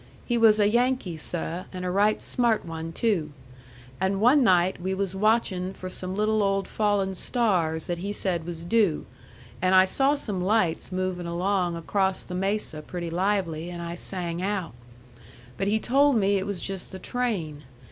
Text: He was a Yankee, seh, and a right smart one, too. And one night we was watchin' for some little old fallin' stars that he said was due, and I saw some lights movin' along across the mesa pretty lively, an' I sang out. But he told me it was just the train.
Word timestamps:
He 0.25 0.35
was 0.35 0.59
a 0.59 0.67
Yankee, 0.67 1.15
seh, 1.15 1.65
and 1.71 1.85
a 1.85 1.91
right 1.91 2.23
smart 2.23 2.65
one, 2.65 2.91
too. 2.91 3.33
And 3.99 4.19
one 4.19 4.43
night 4.43 4.81
we 4.81 4.95
was 4.95 5.13
watchin' 5.13 5.75
for 5.75 5.91
some 5.91 6.15
little 6.15 6.41
old 6.41 6.67
fallin' 6.67 7.13
stars 7.13 7.85
that 7.85 7.99
he 7.99 8.11
said 8.11 8.43
was 8.47 8.65
due, 8.65 9.05
and 9.61 9.75
I 9.75 9.85
saw 9.85 10.15
some 10.15 10.41
lights 10.43 10.91
movin' 10.91 11.27
along 11.27 11.75
across 11.75 12.23
the 12.23 12.33
mesa 12.33 12.81
pretty 12.81 13.11
lively, 13.11 13.69
an' 13.69 13.79
I 13.79 13.93
sang 13.93 14.41
out. 14.41 14.73
But 15.55 15.67
he 15.67 15.77
told 15.79 16.15
me 16.15 16.39
it 16.39 16.47
was 16.47 16.61
just 16.61 16.91
the 16.91 16.97
train. 16.97 17.63